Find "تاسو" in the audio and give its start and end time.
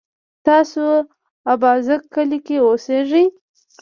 0.45-0.83